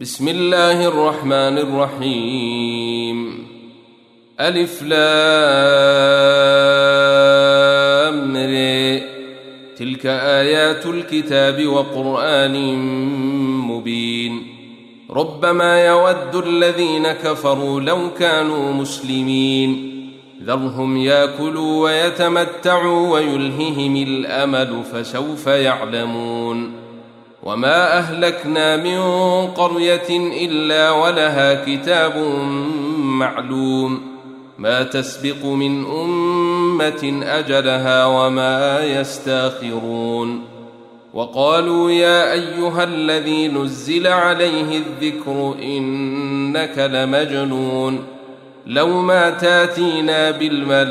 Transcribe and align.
بسم 0.00 0.28
الله 0.28 0.88
الرحمن 0.88 1.58
الرحيم. 1.58 3.46
ألف 4.40 4.82
لام 4.82 4.98
تلك 9.78 10.06
آيات 10.06 10.86
الكتاب 10.86 11.66
وقرآن 11.66 12.78
مبين. 13.66 14.46
ربما 15.10 15.86
يود 15.86 16.34
الذين 16.46 17.12
كفروا 17.12 17.80
لو 17.80 18.10
كانوا 18.18 18.72
مسلمين. 18.72 20.00
ذرهم 20.44 20.96
ياكلوا 20.96 21.84
ويتمتعوا 21.84 23.08
ويلههم 23.14 23.96
الأمل 23.96 24.82
فسوف 24.92 25.46
يعلمون. 25.46 26.87
وما 27.48 27.98
اهلكنا 27.98 28.76
من 28.76 29.00
قريه 29.46 30.08
الا 30.44 30.90
ولها 30.90 31.64
كتاب 31.64 32.16
معلوم 32.98 34.00
ما 34.58 34.82
تسبق 34.82 35.44
من 35.44 35.84
امه 35.84 37.20
اجلها 37.24 38.06
وما 38.06 38.84
يستاخرون 38.84 40.44
وقالوا 41.14 41.90
يا 41.90 42.32
ايها 42.32 42.84
الذي 42.84 43.48
نزل 43.48 44.06
عليه 44.06 44.78
الذكر 44.78 45.54
انك 45.62 46.78
لمجنون 46.78 48.04
لو 48.66 49.02
ما 49.02 49.30
تاتينا 49.30 50.30
بالملائكه 50.30 50.84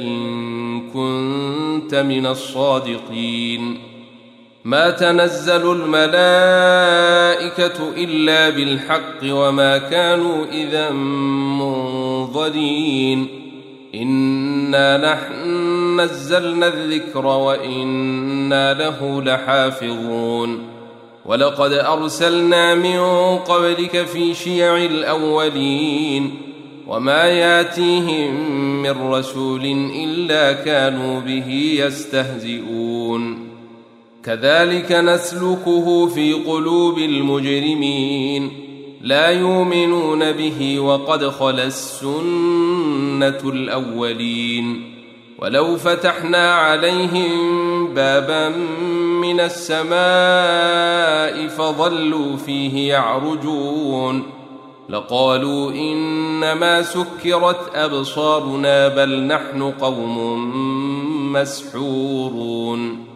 ان 0.00 0.80
كنت 0.90 1.94
من 1.94 2.26
الصادقين 2.26 3.95
ما 4.66 4.90
تنزل 4.90 5.72
الملائكة 5.72 6.04
إلا 7.96 8.50
بالحق 8.50 9.20
وما 9.24 9.78
كانوا 9.78 10.44
إذا 10.52 10.90
منظرين. 11.60 13.28
إنا 13.94 15.12
نحن 15.12 16.00
نزلنا 16.00 16.66
الذكر 16.66 17.26
وإنا 17.26 18.74
له 18.74 19.22
لحافظون. 19.22 20.62
ولقد 21.24 21.72
أرسلنا 21.72 22.74
من 22.74 22.98
قبلك 23.38 24.06
في 24.06 24.34
شيع 24.34 24.76
الأولين. 24.76 26.30
وما 26.86 27.24
ياتيهم 27.24 28.50
من 28.82 29.12
رسول 29.12 29.64
إلا 30.04 30.52
كانوا 30.52 31.20
به 31.20 31.78
يستهزئون. 31.84 33.25
كذلك 34.26 34.92
نسلكه 34.92 36.06
في 36.06 36.32
قلوب 36.32 36.98
المجرمين. 36.98 38.50
لا 39.02 39.30
يؤمنون 39.30 40.32
به 40.32 40.80
وقد 40.80 41.28
خلا 41.28 41.64
السنة 41.64 43.40
الأولين. 43.44 44.94
ولو 45.38 45.76
فتحنا 45.76 46.54
عليهم 46.54 47.94
بابا 47.94 48.48
من 49.20 49.40
السماء 49.40 49.96
فظلوا 51.48 52.36
فيه 52.36 52.88
يعرجون. 52.88 54.22
لقالوا 54.88 55.70
إنما 55.70 56.82
سكرت 56.82 57.70
أبصارنا 57.74 58.88
بل 58.88 59.22
نحن 59.22 59.62
قوم 59.62 60.52
مسحورون. 61.32 63.15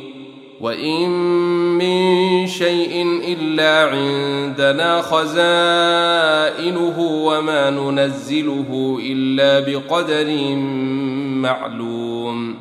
وان 0.61 1.09
من 1.77 2.47
شيء 2.47 3.21
الا 3.27 3.89
عندنا 3.89 5.01
خزائنه 5.01 6.99
وما 6.99 7.69
ننزله 7.69 8.99
الا 9.01 9.59
بقدر 9.59 10.55
معلوم 11.41 12.55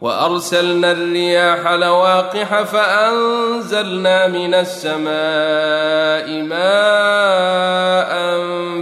وارسلنا 0.00 0.92
الرياح 0.92 1.72
لواقح 1.72 2.62
فانزلنا 2.62 4.26
من 4.28 4.54
السماء 4.54 6.42
ماء 6.42 8.14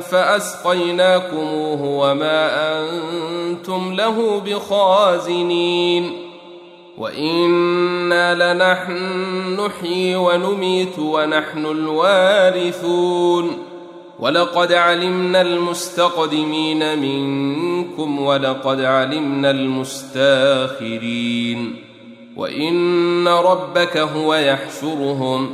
فاسقيناكموه 0.00 1.82
وما 1.82 2.50
أنتم 2.80 3.92
له 3.92 4.40
بخازنين 4.46 6.21
وأنا 6.98 8.54
لنحن 8.54 9.60
نحيي 9.60 10.16
ونميت 10.16 10.98
ونحن 10.98 11.66
الوارثون 11.66 13.58
ولقد 14.18 14.72
علمنا 14.72 15.40
المستقدمين 15.40 16.98
منكم 16.98 18.22
ولقد 18.22 18.80
علمنا 18.80 19.50
المستاخرين 19.50 21.02
وان 22.36 23.28
ربك 23.28 23.96
هو 23.96 24.34
يحشرهم 24.34 25.50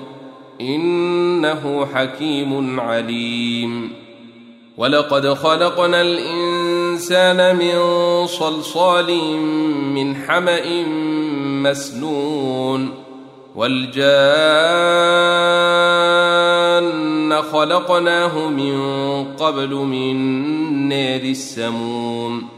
انه 0.60 1.86
حكيم 1.94 2.80
عليم 2.80 3.90
ولقد 4.76 5.34
خلقنا 5.34 6.02
الانسان 6.02 6.47
من 7.52 8.26
صلصال 8.26 9.38
من 9.94 10.16
حمأ 10.16 10.84
مسنون 11.62 12.90
والجان 13.56 13.98
خلقناه 17.42 18.48
من 18.48 18.76
قبل 19.24 19.74
من 19.74 20.16
نار 20.88 21.20
السموم 21.20 22.57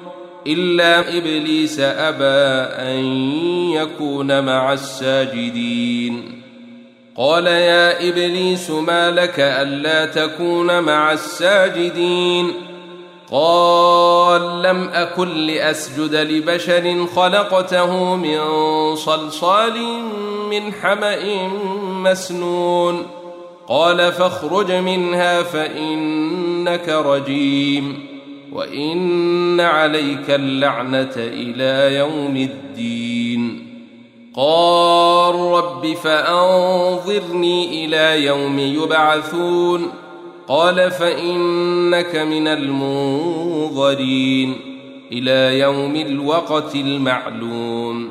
إلا 0.47 1.17
إبليس 1.17 1.79
أبى 1.79 2.71
أن 2.81 3.03
يكون 3.71 4.43
مع 4.43 4.73
الساجدين. 4.73 6.41
قال 7.17 7.47
يا 7.47 8.09
إبليس 8.09 8.69
ما 8.69 9.11
لك 9.11 9.39
ألا 9.39 10.05
تكون 10.05 10.79
مع 10.79 11.11
الساجدين؟ 11.11 12.51
قال 13.31 14.61
لم 14.61 14.89
أكن 14.89 15.27
لأسجد 15.27 16.15
لبشر 16.15 17.05
خلقته 17.15 18.15
من 18.15 18.39
صلصال 18.95 19.73
من 20.49 20.73
حمأ 20.73 21.47
مسنون. 21.83 23.07
قال 23.67 24.11
فاخرج 24.11 24.71
منها 24.71 25.43
فإنك 25.43 26.89
رجيم. 26.89 28.10
وان 28.51 29.59
عليك 29.59 30.29
اللعنه 30.29 31.13
إلى 31.17 31.95
يوم 31.95 32.35
الدين. 32.35 33.67
قال 34.35 35.35
رب 35.35 35.93
فانظرني 35.93 37.85
إلى 37.85 38.25
يوم 38.25 38.59
يبعثون. 38.59 39.91
قال 40.47 40.91
فانك 40.91 42.15
من 42.15 42.47
المنظرين. 42.47 44.55
إلى 45.11 45.59
يوم 45.59 45.95
الوقت 45.95 46.75
المعلوم. 46.75 48.09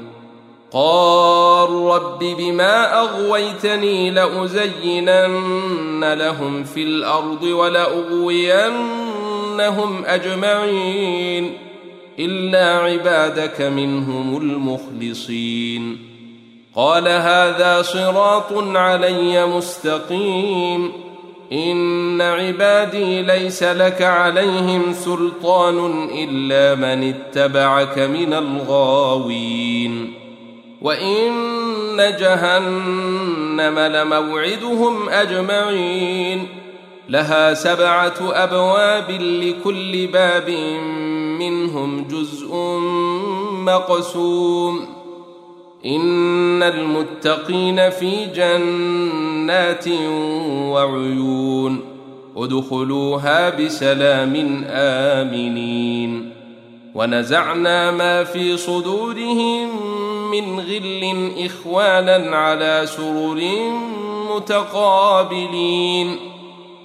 قال 0.73 1.71
رب 1.71 2.19
بما 2.19 3.01
اغويتني 3.01 4.11
لازينن 4.11 6.13
لهم 6.13 6.65
في 6.65 6.83
الأرض 6.83 7.45
ولاغوينهم 9.61 10.05
اجمعين 10.05 11.53
الا 12.19 12.79
عبادك 12.79 13.61
منهم 13.61 14.37
المخلصين 14.37 15.99
قال 16.77 17.09
هذا 17.09 17.83
صراط 17.83 18.53
علي 18.77 19.47
مستقيم 19.47 20.93
ان 21.53 22.21
عبادي 22.21 23.23
ليس 23.23 23.63
لك 23.63 24.03
عليهم 24.03 24.93
سلطان 24.93 26.09
الا 26.13 26.75
من 26.75 27.15
اتبعك 27.15 27.99
من 27.99 28.33
الغاوين 28.33 30.15
وان 30.83 32.17
جهنم 32.21 33.79
لموعدهم 33.79 35.09
اجمعين 35.09 36.60
لها 37.11 37.55
سبعة 37.55 38.15
أبواب 38.21 39.11
لكل 39.11 40.07
باب 40.07 40.51
منهم 41.41 42.09
جزء 42.09 42.55
مقسوم. 43.53 44.87
إن 45.87 46.63
المتقين 46.63 47.91
في 47.91 48.27
جنات 48.27 49.89
وعيون. 50.73 51.81
ادخلوها 52.37 53.51
بسلام 53.51 54.65
آمنين. 54.71 56.33
ونزعنا 56.95 57.91
ما 57.91 58.25
في 58.25 58.57
صدورهم 58.57 59.69
من 60.31 60.61
غل 60.61 61.31
إخوانا 61.47 62.37
على 62.37 62.83
سرر 62.87 63.41
متقابلين. 64.37 66.17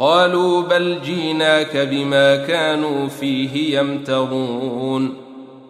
قالوا 0.00 0.62
بل 0.62 0.98
جيناك 1.04 1.76
بما 1.76 2.36
كانوا 2.36 3.08
فيه 3.08 3.78
يمترون 3.78 5.16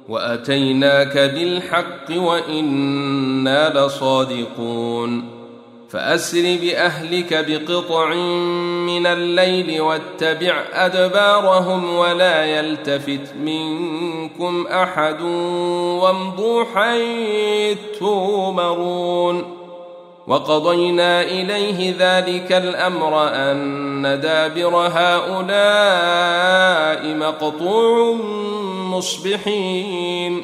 وأتيناك 0.08 1.18
بالحق 1.18 2.16
وإنا 2.16 3.86
لصادقون 3.86 5.24
فأسر 5.90 6.58
بأهلك 6.62 7.44
بقطع 7.48 8.14
من 8.86 9.06
الليل 9.06 9.80
واتبع 9.80 10.62
أدبارهم 10.72 11.94
ولا 11.96 12.44
يلتفت 12.44 13.34
منكم 13.44 14.66
أحد 14.66 15.22
وامضوا 16.02 16.64
حيث 16.74 17.78
تؤمرون 17.98 19.59
وقضينا 20.26 21.22
إليه 21.22 21.94
ذلك 21.98 22.52
الأمر 22.52 23.28
أن 23.28 24.20
دابر 24.22 24.76
هؤلاء 24.76 25.46
مقطوع 27.14 28.12
مصبحين. 28.74 30.42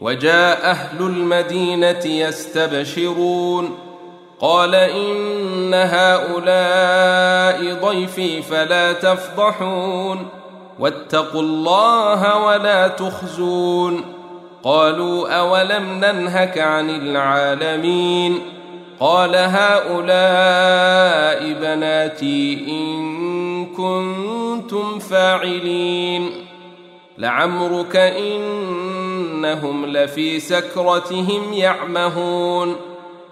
وجاء 0.00 0.70
أهل 0.70 1.00
المدينة 1.00 2.06
يستبشرون. 2.06 3.78
قال 4.40 4.74
إن 4.74 5.74
هؤلاء 5.74 7.74
ضيفي 7.74 8.42
فلا 8.42 8.92
تفضحون. 8.92 10.28
واتقوا 10.78 11.42
الله 11.42 12.46
ولا 12.46 12.88
تخزون. 12.88 14.04
قالوا 14.64 15.38
أولم 15.38 16.04
ننهك 16.04 16.58
عن 16.58 16.90
العالمين؟ 16.90 18.59
قال 19.00 19.36
هؤلاء 19.36 19.92
بناتي 21.52 22.64
إن 22.68 23.66
كنتم 23.66 24.98
فاعلين. 24.98 26.30
لعمرك 27.18 27.96
إنهم 27.96 29.86
لفي 29.86 30.40
سكرتهم 30.40 31.52
يعمهون. 31.52 32.76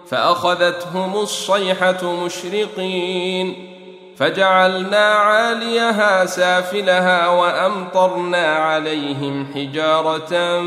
فأخذتهم 0.09 1.15
الصيحة 1.15 2.25
مشرقين. 2.25 3.75
فجعلنا 4.17 5.05
عاليها 5.05 6.25
سافلها 6.25 7.27
وأمطرنا 7.27 8.55
عليهم 8.55 9.47
حجارة 9.55 10.59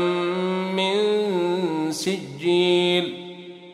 من 0.75 0.93
سجيل. 1.91 3.22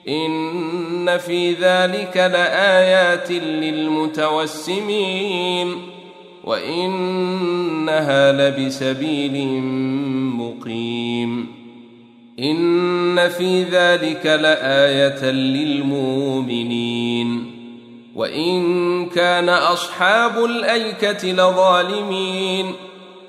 إن 0.10 1.18
في 1.18 1.52
ذلك 1.52 2.18
لآيات 2.18 3.32
للمتوسمين 3.62 4.88
وإنها 6.44 8.32
لبسبيل 8.32 9.62
مقيم 10.38 11.60
إن 12.40 13.30
في 13.30 13.64
ذلك 13.64 14.26
لآية 14.26 15.32
للمؤمنين 15.32 16.90
وإن 18.16 19.06
كان 19.06 19.50
أصحاب 19.50 20.46
الأيكة 20.46 21.28
لظالمين 21.32 22.74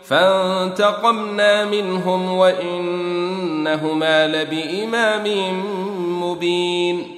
فانتقمنا 0.04 1.64
منهم 1.64 2.32
وإنهما 2.32 4.26
لبإمام 4.26 5.24
مبين 6.30 7.16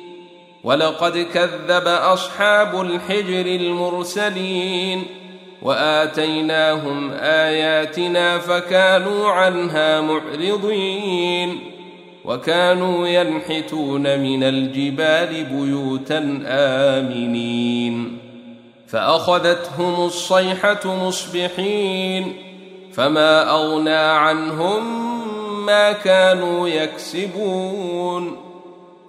ولقد 0.65 1.19
كذب 1.35 1.89
أصحاب 1.89 2.81
الحجر 2.81 3.47
المرسلين 3.47 5.03
وآتيناهم 5.63 7.11
آياتنا 7.21 8.39
فكانوا 8.39 9.29
عنها 9.29 10.01
معرضين. 10.01 11.61
وكانوا 12.25 13.09
ينحتون 13.09 14.19
من 14.19 14.43
الجبال 14.43 15.45
بيوتا 15.45 16.43
آمنين. 16.47 18.19
فأخذتهم 18.89 20.05
الصيحة 20.07 21.07
مصبحين 21.07 22.33
فما 22.93 23.51
أغنى 23.51 23.95
عنهم 23.95 24.83
ما 25.67 25.93
كانوا 25.93 26.69
يكسبون. 26.69 28.42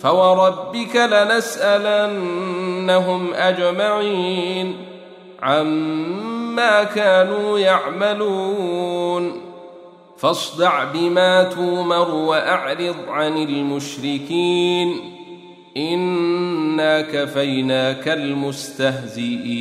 فوربك 0.00 0.96
لنسالنهم 0.96 2.14
اجمعين 3.34 4.76
عما 5.42 6.84
كانوا 6.84 7.58
يعملون 7.58 9.40
فاصدع 10.18 10.84
بما 10.84 11.44
تومر 11.44 12.14
واعرض 12.14 12.96
عن 13.08 13.36
المشركين 13.36 15.00
انا 15.76 17.00
كفيناك 17.00 18.08
المستهزئين 18.08 19.60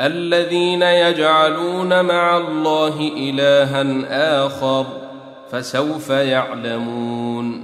الذين 0.00 0.82
يجعلون 0.82 2.04
مع 2.04 2.36
الله 2.36 3.12
الها 3.16 4.46
اخر 4.46 4.86
فسوف 5.50 6.10
يعلمون 6.10 7.63